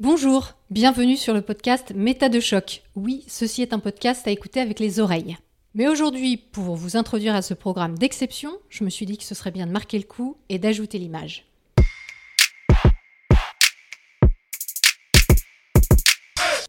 [0.00, 2.84] Bonjour, bienvenue sur le podcast Méta de choc.
[2.94, 5.36] Oui, ceci est un podcast à écouter avec les oreilles.
[5.74, 9.34] Mais aujourd'hui, pour vous introduire à ce programme d'exception, je me suis dit que ce
[9.34, 11.46] serait bien de marquer le coup et d'ajouter l'image.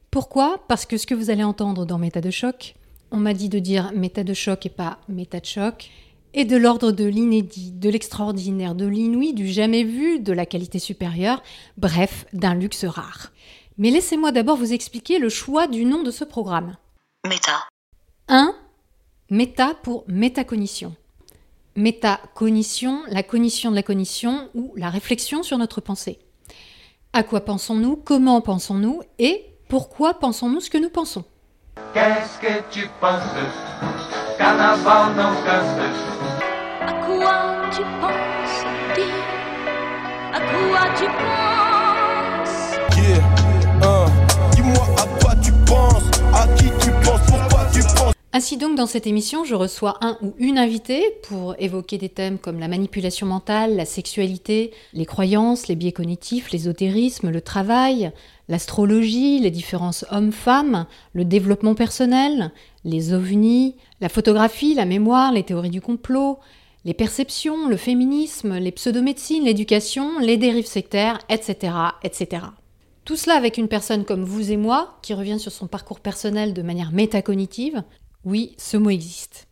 [0.09, 0.65] Pourquoi?
[0.67, 2.73] Parce que ce que vous allez entendre dans Méta de choc,
[3.11, 5.91] on m'a dit de dire méta de choc et pas méta de choc,
[6.33, 10.79] est de l'ordre de l'inédit, de l'extraordinaire, de l'inouï, du jamais vu, de la qualité
[10.79, 11.41] supérieure,
[11.77, 13.31] bref, d'un luxe rare.
[13.77, 16.75] Mais laissez-moi d'abord vous expliquer le choix du nom de ce programme.
[17.27, 17.67] Méta.
[18.27, 18.53] 1.
[19.29, 20.95] Méta pour métacognition.
[21.75, 26.19] Métacognition, la cognition de la cognition ou la réflexion sur notre pensée.
[27.13, 31.23] À quoi pensons-nous Comment pensons-nous Et pourquoi pensons-nous ce que nous pensons?
[31.93, 33.23] Qu'est-ce que tu penses?
[34.37, 36.08] Carnaval non canse À
[37.19, 38.65] quoi tu penses
[38.95, 39.13] Dis
[40.33, 42.79] À quoi tu penses?
[42.97, 43.23] Yeah,
[43.83, 44.05] hein.
[44.55, 48.13] dis-moi à quoi tu penses, à qui tu penses, pourquoi tu penses?
[48.31, 52.37] Ainsi donc, dans cette émission, je reçois un ou une invitée pour évoquer des thèmes
[52.37, 58.11] comme la manipulation mentale, la sexualité, les croyances, les biais cognitifs, l'ésotérisme, le travail,
[58.47, 62.51] l'astrologie, les différences hommes-femmes, le développement personnel,
[62.85, 66.37] les ovnis, la photographie, la mémoire, les théories du complot,
[66.85, 72.45] les perceptions, le féminisme, les pseudomédecines, l'éducation, les dérives sectaires, etc., etc.
[73.05, 76.53] Tout cela avec une personne comme vous et moi, qui revient sur son parcours personnel
[76.53, 77.83] de manière métacognitive,
[78.23, 79.47] oui, ce mot existe.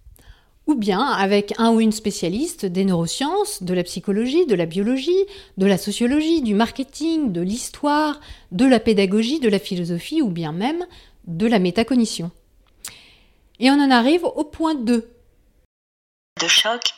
[0.68, 5.26] Ou bien avec un ou une spécialiste des neurosciences, de la psychologie, de la biologie,
[5.58, 8.20] de la sociologie, du marketing, de l'histoire,
[8.52, 10.86] de la pédagogie, de la philosophie, ou bien même
[11.26, 12.32] de la métacognition.
[13.60, 15.10] Et on en arrive au point 2.
[16.42, 16.97] De.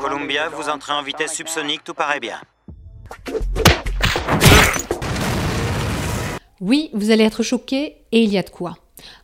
[0.00, 2.40] Columbia, vous entrez en vitesse subsonique, tout paraît bien.
[6.60, 8.76] Oui, vous allez être choqué, et il y a de quoi.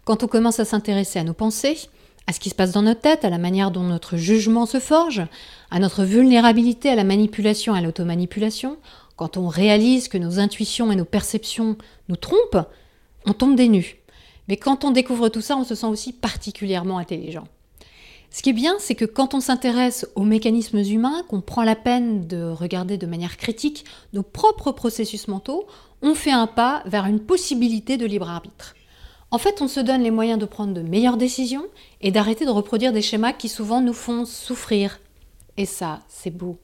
[0.05, 1.79] Quand on commence à s'intéresser à nos pensées,
[2.27, 4.81] à ce qui se passe dans notre tête, à la manière dont notre jugement se
[4.81, 5.23] forge,
[5.71, 8.79] à notre vulnérabilité à la manipulation et à l'automanipulation,
[9.17, 11.77] quand on réalise que nos intuitions et nos perceptions
[12.09, 12.67] nous trompent,
[13.27, 13.97] on tombe des nues.
[14.49, 17.45] Mais quand on découvre tout ça, on se sent aussi particulièrement intelligent.
[18.35, 21.77] Ce qui est bien, c'est que quand on s'intéresse aux mécanismes humains, qu'on prend la
[21.77, 25.69] peine de regarder de manière critique nos propres processus mentaux,
[26.03, 28.75] on fait un pas vers une possibilité de libre arbitre.
[29.31, 31.65] En fait, on se donne les moyens de prendre de meilleures décisions
[32.01, 34.99] et d'arrêter de reproduire des schémas qui souvent nous font souffrir.
[35.57, 36.59] Et ça, c'est beau.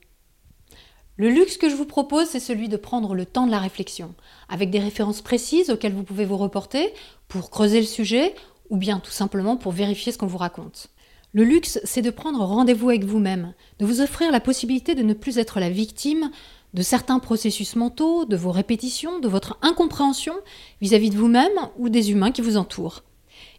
[1.19, 4.12] Le luxe que je vous propose, c'est celui de prendre le temps de la réflexion,
[4.48, 6.92] avec des références précises auxquelles vous pouvez vous reporter
[7.28, 8.34] pour creuser le sujet
[8.70, 10.91] ou bien tout simplement pour vérifier ce qu'on vous raconte.
[11.32, 15.14] Le luxe, c'est de prendre rendez-vous avec vous-même, de vous offrir la possibilité de ne
[15.14, 16.30] plus être la victime
[16.74, 20.34] de certains processus mentaux, de vos répétitions, de votre incompréhension
[20.80, 23.02] vis-à-vis de vous-même ou des humains qui vous entourent.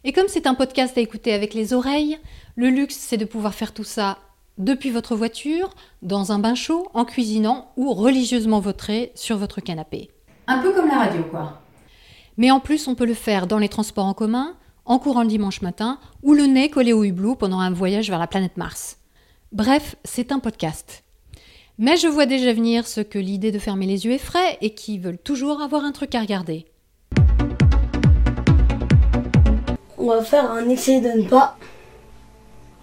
[0.04, 2.18] Et comme c'est un podcast à écouter avec les oreilles,
[2.56, 4.18] le luxe, c'est de pouvoir faire tout ça
[4.58, 5.70] depuis votre voiture,
[6.02, 10.10] dans un bain chaud, en cuisinant ou religieusement vautré sur votre canapé.
[10.46, 11.62] Un peu comme la radio, quoi.
[12.36, 15.28] Mais en plus, on peut le faire dans les transports en commun, en courant le
[15.28, 18.98] dimanche matin, ou le nez collé au hublot pendant un voyage vers la planète Mars.
[19.52, 21.04] Bref, c'est un podcast.
[21.78, 24.98] Mais je vois déjà venir ceux que l'idée de fermer les yeux effraie et qui
[24.98, 26.66] veulent toujours avoir un truc à regarder.
[29.98, 31.56] On va faire un essai de ne pas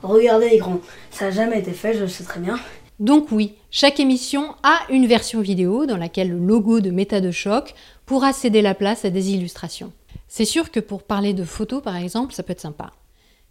[0.02, 0.80] regarder l'écran.
[1.12, 2.58] Ça n'a jamais été fait, je le sais très bien.
[3.00, 7.32] Donc oui, chaque émission a une version vidéo dans laquelle le logo de Méta de
[7.32, 7.74] choc
[8.06, 9.94] pourra céder la place à des illustrations.
[10.32, 12.92] C'est sûr que pour parler de photos par exemple, ça peut être sympa.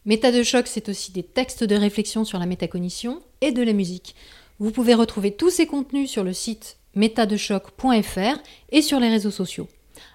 [0.06, 3.72] Méta de choc, c'est aussi des textes de réflexion sur la métacognition et de la
[3.72, 4.14] musique.
[4.60, 8.38] Vous pouvez retrouver tous ces contenus sur le site métadechoc.fr
[8.70, 9.66] et sur les réseaux sociaux.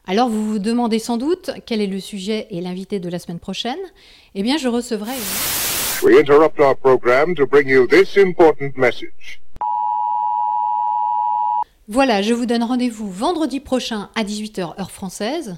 [0.08, 3.40] Alors vous vous demandez sans doute quel est le sujet et l'invité de la semaine
[3.40, 3.80] prochaine
[4.34, 5.12] Eh bien je recevrai...
[6.02, 9.42] We interrupt our program to bring you this important message.
[11.90, 15.58] Voilà, je vous donne rendez-vous vendredi prochain à 18h heure française.